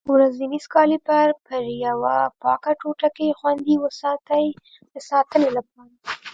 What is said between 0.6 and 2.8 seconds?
کالیپر پر یوه پاکه